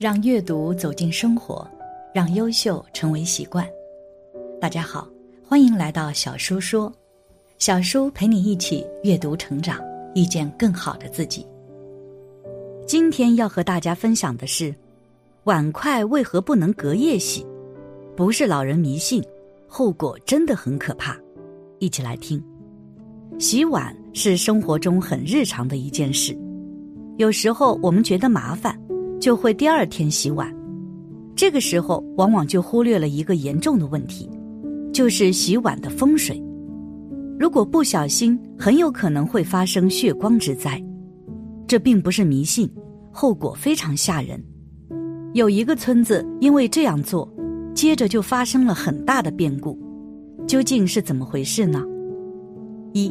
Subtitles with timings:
[0.00, 1.70] 让阅读走进生活，
[2.14, 3.68] 让优秀成为习惯。
[4.58, 5.06] 大家好，
[5.46, 6.90] 欢迎来到小叔说，
[7.58, 9.78] 小叔陪你一起阅读成长，
[10.14, 11.46] 遇见更好的自己。
[12.86, 14.74] 今天要和大家分享的是，
[15.44, 17.46] 碗筷为何不能隔夜洗？
[18.16, 19.22] 不是老人迷信，
[19.68, 21.14] 后果真的很可怕。
[21.78, 22.42] 一起来听。
[23.38, 26.34] 洗碗是生活中很日常的一件事，
[27.18, 28.74] 有时候我们觉得麻烦，
[29.20, 30.52] 就会第二天洗碗。
[31.36, 34.28] 这个时候往往就忽略了一个严重的问题，
[34.92, 36.42] 就是洗碗的风水。
[37.38, 40.82] 如果不小心，很有可能会发生血光之灾。
[41.66, 42.70] 这并不是迷信，
[43.12, 44.42] 后果非常吓人。
[45.32, 47.30] 有一个村子因为这样做，
[47.74, 49.78] 接着就发生了很大的变故。
[50.46, 51.82] 究竟是怎么回事呢？
[52.92, 53.10] 一，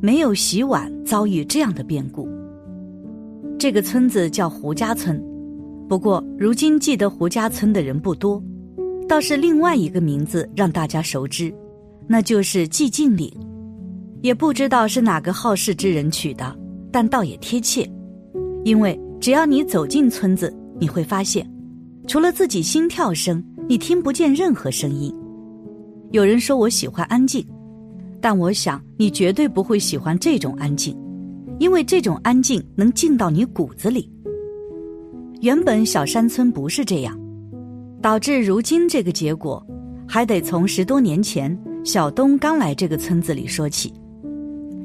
[0.00, 2.28] 没有洗碗遭遇这样的变故。
[3.58, 5.20] 这个村子叫胡家村，
[5.88, 8.42] 不过如今记得胡家村的人不多，
[9.08, 11.54] 倒是另外一个名字让大家熟知，
[12.08, 13.32] 那就是寂静岭。
[14.22, 16.56] 也不知道是哪个好事之人取的，
[16.90, 17.88] 但倒也贴切，
[18.64, 21.48] 因为只要你走进村子，你会发现，
[22.08, 25.14] 除了自己心跳声，你听不见任何声音。
[26.10, 27.46] 有人说我喜欢安静，
[28.20, 30.96] 但我想你绝对不会喜欢这种安静，
[31.60, 34.10] 因为这种安静能静到你骨子里。
[35.42, 37.16] 原本小山村不是这样，
[38.00, 39.64] 导致如今这个结果，
[40.08, 43.92] 还得从十多年前小东刚来这个村子里说起。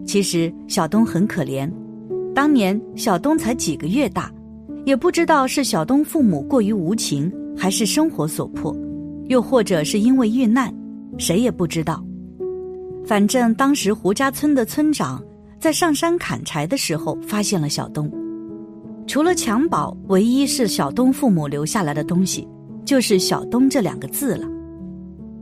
[0.05, 1.71] 其实小东很可怜，
[2.35, 4.29] 当年小东才几个月大，
[4.85, 8.75] 也不知道是小东父母过于无情，还是生活所迫，
[9.29, 10.73] 又或者是因为遇难。
[11.17, 12.03] 谁也不知道，
[13.05, 15.23] 反正当时胡家村的村长
[15.59, 18.11] 在上山砍柴的时候发现了小东。
[19.07, 22.47] 除了襁褓，唯一是小东父母留下来的东西，
[22.85, 24.47] 就是“小东”这两个字了。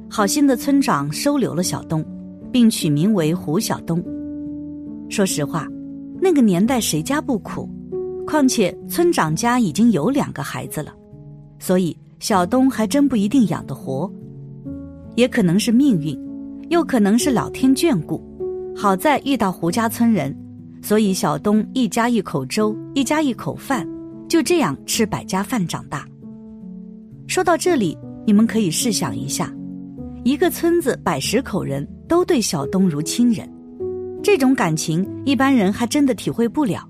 [0.10, 2.04] 好心的村长收留了小东，
[2.52, 4.04] 并取名为胡小东。
[5.08, 5.68] 说实话，
[6.20, 7.70] 那个年代谁家不苦？
[8.26, 10.94] 况且村长家已经有两个孩子了，
[11.60, 14.12] 所以小东还真不一定养得活。
[15.16, 16.18] 也可能是命运，
[16.70, 18.24] 又可能是老天眷顾。
[18.76, 20.36] 好在遇到胡家村人，
[20.82, 23.88] 所以小东一家一口粥，一家一口饭，
[24.28, 26.06] 就这样吃百家饭长大。
[27.28, 29.54] 说到这里，你们可以试想一下，
[30.24, 33.50] 一个村子百十口人都对小东如亲人，
[34.24, 36.88] 这种感情一般人还真的体会不了。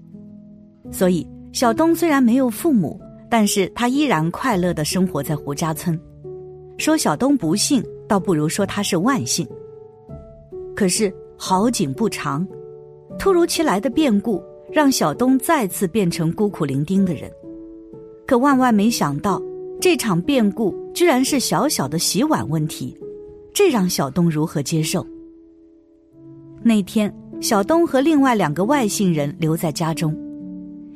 [0.92, 3.00] 所以，小东虽然没有父母，
[3.30, 6.00] 但是他依然快乐的生活在胡家村。
[6.78, 7.84] 说小东不幸。
[8.10, 9.48] 倒不如说他是万幸。
[10.76, 12.44] 可是好景不长，
[13.20, 14.42] 突如其来的变故
[14.72, 17.30] 让小东再次变成孤苦伶仃的人。
[18.26, 19.42] 可万万没想到，
[19.82, 22.98] 这场变故居然是小小的洗碗问题，
[23.54, 25.06] 这让小东如何接受？
[26.64, 30.16] 那天，小东和另外两个外姓人留在家中，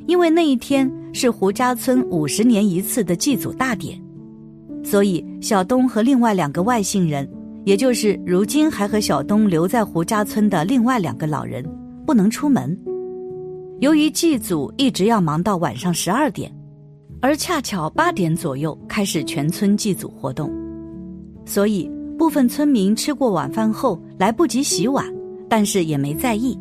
[0.07, 4.01] 因为那一天是胡家村五十年一次的祭祖大典。
[4.81, 7.29] 所以，小东和另外两个外姓人，
[7.65, 11.65] 也就是如今还和小东留在胡家村的另外两个老人，
[12.05, 12.77] 不能出门。
[13.79, 16.51] 由于祭祖一直要忙到晚上十二点，
[17.21, 20.51] 而恰巧八点左右开始全村祭祖活动，
[21.45, 25.05] 所以部分村民吃过晚饭后来不及洗碗，
[25.49, 26.57] 但是也没在意。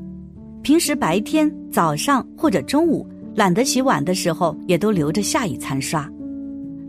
[0.62, 6.10] 平时白天、早上或者中午懒得洗碗的时候，也都留着下一餐刷。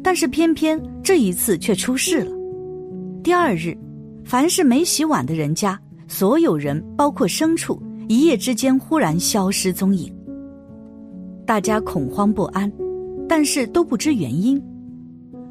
[0.02, 2.32] 但是偏偏这一次却出事了。
[3.24, 3.78] 第二日，
[4.26, 7.82] 凡是没洗碗的人家，所有人包括牲畜，
[8.14, 10.14] 一夜之间忽然消失踪影。
[11.48, 12.72] 大家恐慌不安，
[13.28, 14.62] 但是都不知原因。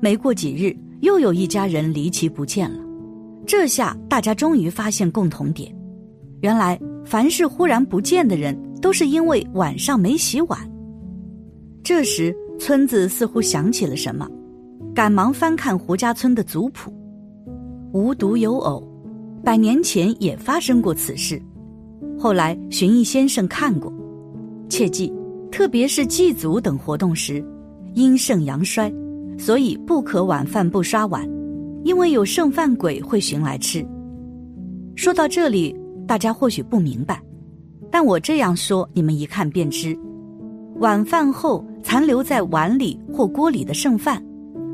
[0.00, 2.78] 没过几日，又有一家人离奇不见了。
[3.44, 5.74] 这下大家终于发现共同点：
[6.40, 10.56] 原来凡是忽然不见的人，都是因为晚上没洗碗。
[11.82, 14.30] 这时，村子似乎想起了什么。
[14.94, 16.94] 赶忙翻看胡家村的族谱，
[17.92, 18.80] 无独有偶，
[19.42, 21.42] 百年前也发生过此事。
[22.18, 23.92] 后来寻义先生看过，
[24.68, 25.12] 切记，
[25.50, 27.44] 特别是祭祖等活动时，
[27.94, 28.92] 阴盛阳衰，
[29.38, 31.28] 所以不可晚饭不刷碗，
[31.84, 33.84] 因为有剩饭鬼会寻来吃。
[34.94, 35.74] 说到这里，
[36.06, 37.20] 大家或许不明白，
[37.90, 39.98] 但我这样说，你们一看便知：
[40.76, 44.22] 晚饭后残留在碗里或锅里的剩饭。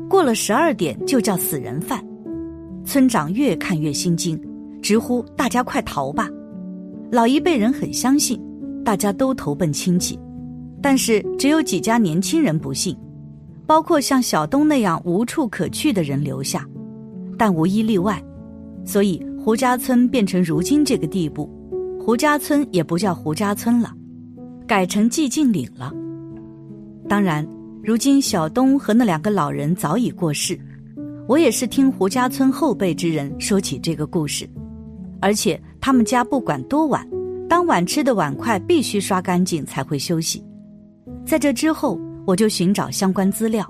[0.09, 2.03] 过了十二点就叫死人饭，
[2.83, 4.39] 村长越看越心惊，
[4.81, 6.27] 直呼大家快逃吧。
[7.11, 8.39] 老一辈人很相信，
[8.85, 10.19] 大家都投奔亲戚，
[10.81, 12.95] 但是只有几家年轻人不信。
[13.65, 16.67] 包括像小东那样无处可去的人留下，
[17.37, 18.19] 但无一例外。
[18.83, 21.47] 所以胡家村变成如今这个地步，
[21.99, 23.93] 胡家村也不叫胡家村了，
[24.65, 25.93] 改成寂静岭了。
[27.07, 27.47] 当然，
[27.83, 30.59] 如今小东和那两个老人早已过世，
[31.27, 34.49] 我也是听胡家村后辈之人说起这个故事，
[35.21, 37.07] 而且他们家不管多晚，
[37.47, 40.43] 当晚吃的碗筷必须刷干净才会休息。
[41.25, 43.65] 在这之后，我就寻找相关资料，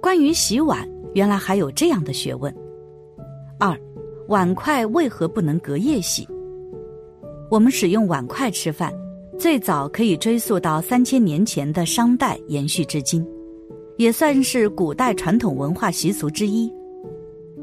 [0.00, 2.54] 关于洗碗，原来还有这样的学问。
[3.58, 3.78] 二。
[4.28, 6.26] 碗筷为何不能隔夜洗？
[7.50, 8.90] 我们使用碗筷吃饭，
[9.38, 13.22] 最早可以追溯到三千年前的商代，延续至今，
[13.98, 16.72] 也算是古代传统文化习俗之一。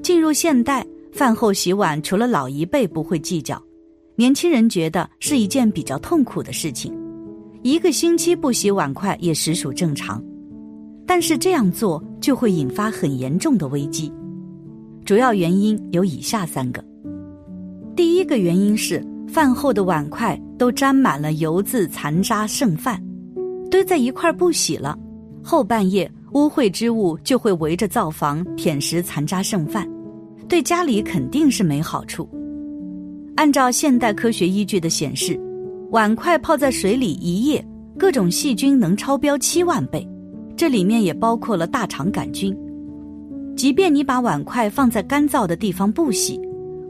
[0.04, 3.62] 进入现代，饭后洗碗，除了老一辈不会计较，
[4.16, 6.94] 年轻人觉得是一件比较痛苦的事情，
[7.64, 10.24] 一个星期不洗碗筷也实属正常。
[11.06, 14.12] 但是这样做就会引发很严重的危机。
[15.04, 16.82] 主要原因有以下三个：
[17.96, 23.04] 第一个原因是饭后的碗筷都沾满了油渍、残渣、剩饭，
[23.70, 24.98] 堆在一块不洗了，
[25.44, 29.86] 后半夜污秽之物就会围着灶房舔食残渣剩饭，
[30.52, 32.28] 对家里肯定是没好处。
[33.38, 35.40] 按照现代科学依据的显示，
[35.92, 37.66] 碗筷泡在水里一夜，
[37.98, 40.06] 各种细菌能超标七万倍，
[40.58, 42.54] 这里面也包括了大肠杆菌。
[43.56, 46.38] 即便你把碗筷放在干燥的地方不洗，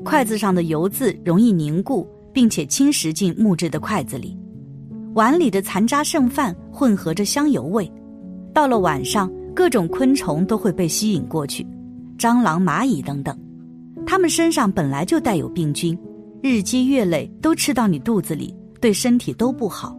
[0.03, 4.35] 筷子上的油渍容易凝固，并且侵蚀进木质的筷子里。
[5.13, 7.87] 碗里的残渣剩饭混合着香油味，
[8.55, 11.63] 到了晚上，各种昆虫都会被吸引过去，
[12.17, 13.37] 蟑螂、蚂蚁等等，
[14.11, 15.97] 他们身上本来就带有病菌，
[16.41, 19.97] 日积月累都吃到你肚子里，对身体都不好。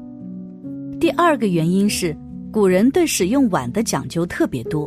[1.00, 2.14] 第二个原因是，
[2.53, 4.87] 古人对使用碗的讲究特别多。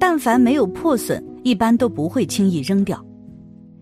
[0.00, 3.04] 但凡没有破损，一般都不会轻易扔掉，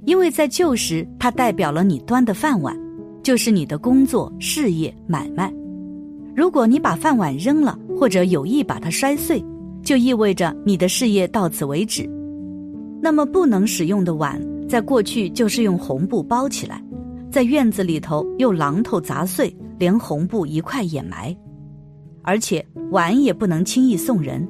[0.04, 2.76] 因为在旧时，它代表了你端的饭碗，
[3.22, 5.48] 就是你的工作、事业、买卖。
[6.34, 9.40] 如果你把饭碗扔了，或者有意把它摔碎，
[9.84, 12.04] 就意味着你的事业到此为止。
[13.00, 16.82] 那么不能使用的碗，在过去就是用红布包起来，
[17.30, 21.36] 在院子里头用榔头砸碎，连红布一块掩埋，
[22.22, 24.46] 而且碗也不能轻易送人。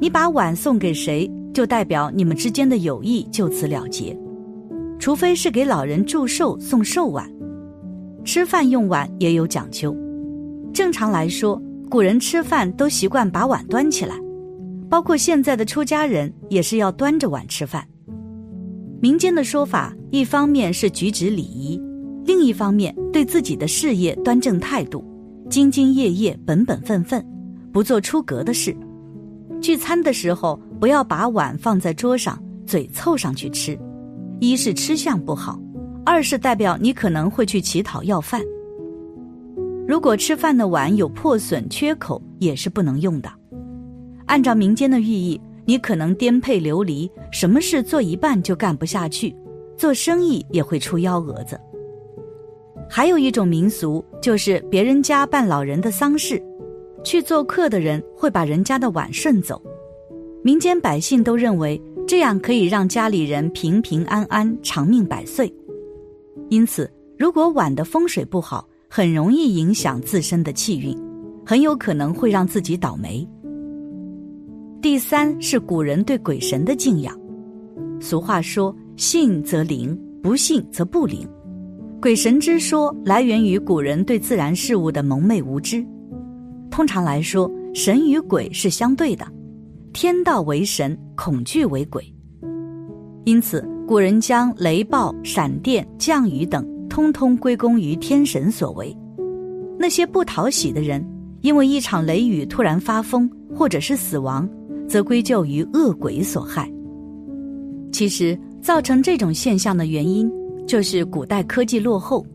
[0.00, 4.18] 你把碗送给谁，就代表你们之间的友谊就此了结，
[4.98, 7.30] 除非是给老人祝寿送寿碗。
[8.24, 9.96] 吃饭用碗也有讲究，
[10.72, 14.16] 正常来说，古人吃饭都习惯把碗端起来，
[14.88, 17.86] 包括现在的出家人也是要端着碗吃饭。
[19.02, 21.76] 民间的说法，一方面是举止礼仪，
[22.24, 25.04] 另一方面对自己的事业端正态度，
[25.50, 27.20] 兢兢业业、本本分分，
[27.72, 28.72] 不做出格的事。
[29.60, 33.76] 聚餐的时候，不要把碗放在桌上，嘴凑上去吃。
[34.38, 35.60] 一是吃相不好，
[36.06, 38.40] 二是代表你可能会去乞讨要饭。
[39.84, 43.28] 如果吃饭的碗有破损、缺口，也是不能用的。
[44.26, 49.34] 按照民间的寓意，你可能颠沛流离，什么事做一半就干不下去，
[49.76, 51.60] 做生意也会出幺蛾子。
[52.88, 56.42] 还有一种民俗，就是别人家办老人的丧事。
[57.04, 59.60] 去做客的人会把人家的碗顺走，
[60.44, 65.52] 民间百姓都认为这样可以让家里人平平安安、长命百岁。
[66.48, 70.96] 因此，如果碗的风水不好，很容易影响自身的气运，
[71.44, 73.28] 很有可能会让自己倒霉。
[74.82, 77.16] 第三是古人对鬼神的敬仰。
[78.00, 81.24] 俗话说：“信则灵，不信则不灵。”
[82.02, 85.86] 鬼神之说来源于古人对自然事物的蒙昧无知。
[86.68, 89.24] 通常来说，神与鬼是相对的，
[89.92, 92.04] 天道为神，恐惧为鬼。
[93.24, 98.92] 因此，古人将雷暴、闪电、降雨等通通归功于天神所为。
[99.78, 101.08] 那些不讨喜的人，
[101.40, 104.48] 因为一场雷雨突然发疯，或者是死亡，
[104.88, 106.70] 则归咎于恶鬼所害。
[107.92, 110.30] 其实，造成这种现象的原因，
[110.66, 112.26] 就是古代科技落后，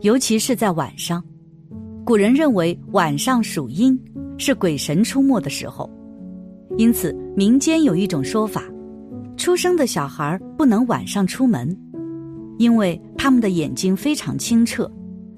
[0.00, 1.22] 尤其是在晚上。
[2.04, 3.98] 古人认为晚上属阴，
[4.38, 5.88] 是鬼神出没的时候，
[6.76, 8.64] 因此民间有一种说法：
[9.36, 11.76] 出生的小孩不能晚上出门，
[12.58, 14.90] 因为他们的眼睛非常清澈，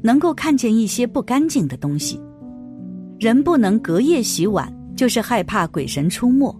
[0.02, 2.20] 能够看见一些不干净的东西。
[3.18, 6.54] 人不能隔夜洗碗，就是害怕鬼神出没，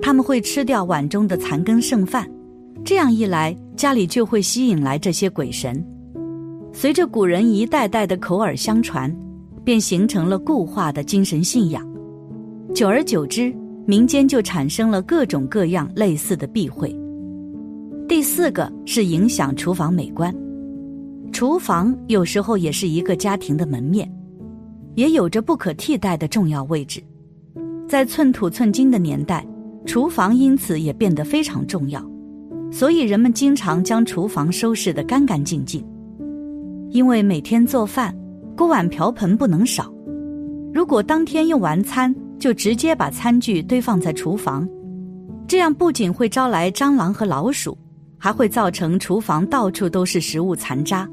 [0.00, 2.28] 他们会吃掉碗中的残羹剩饭，
[2.84, 5.84] 这样一来，家里就会吸引来这些鬼神。
[6.72, 9.14] 随着古人一代代的口耳相传。
[9.62, 11.86] 便形成了固化的精神信仰，
[12.74, 13.54] 久而久之，
[13.86, 16.90] 民间就产生了各种各样类似的避讳。
[18.08, 20.34] 第四个是影响厨房美观，
[21.30, 24.10] 厨房有时候也是一个家庭的门面，
[24.94, 27.02] 也有着不可替代的重要位置。
[27.90, 29.44] 在寸土寸金的年代，
[29.84, 32.00] 厨房因此也变得非常重要，
[32.70, 35.84] 所以人们经常将厨房收拾得干干净净。
[36.90, 38.16] 因为每天做饭，
[38.56, 39.92] 锅碗瓢盆不能少。
[40.72, 44.68] 如果当天用完餐就直接把餐具堆放在厨房，
[45.48, 47.76] 这样不仅会招来蟑螂和老鼠，
[48.16, 51.08] 还会造成厨房到处都是食物残渣，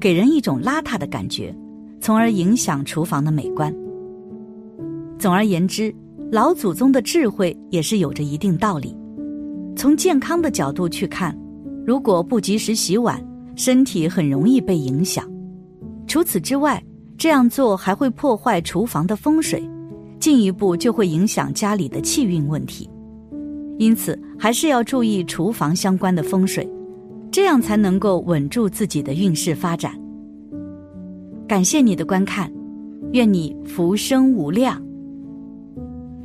[0.00, 1.54] 给人一种邋遢的感觉，
[2.00, 3.70] 从而影响厨房的美观。
[5.18, 5.94] 总而言之，
[6.32, 8.96] 老祖宗的智慧也是有着一定道理。
[9.76, 11.38] 从健康的角度去看，
[11.86, 13.22] 如果不及时洗碗，
[13.54, 15.30] 身体很容易被影响。
[16.06, 16.82] 除此之外，
[17.18, 19.62] 这样做还会破坏厨房的风水，
[20.18, 22.88] 进一步就会影响家里的气运问题。
[23.78, 26.66] 因此，还是要注意厨房相关的风水，
[27.30, 29.92] 这样才能够稳住自己的运势发展。
[31.46, 32.50] 感谢你的观看，
[33.12, 34.82] 愿你福生无量。